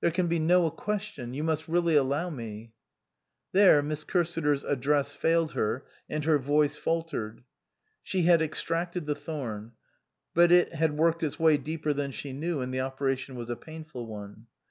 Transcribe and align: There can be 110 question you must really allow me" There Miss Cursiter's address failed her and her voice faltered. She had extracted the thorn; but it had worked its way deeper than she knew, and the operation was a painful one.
There 0.00 0.10
can 0.10 0.26
be 0.26 0.38
110 0.38 0.74
question 0.82 1.34
you 1.34 1.44
must 1.44 1.68
really 1.68 1.96
allow 1.96 2.30
me" 2.30 2.72
There 3.52 3.82
Miss 3.82 4.04
Cursiter's 4.06 4.64
address 4.64 5.12
failed 5.12 5.52
her 5.52 5.84
and 6.08 6.24
her 6.24 6.38
voice 6.38 6.78
faltered. 6.78 7.44
She 8.02 8.22
had 8.22 8.40
extracted 8.40 9.04
the 9.04 9.14
thorn; 9.14 9.72
but 10.32 10.50
it 10.50 10.72
had 10.72 10.96
worked 10.96 11.22
its 11.22 11.38
way 11.38 11.58
deeper 11.58 11.92
than 11.92 12.10
she 12.10 12.32
knew, 12.32 12.62
and 12.62 12.72
the 12.72 12.80
operation 12.80 13.34
was 13.36 13.50
a 13.50 13.54
painful 13.56 14.06
one. 14.06 14.46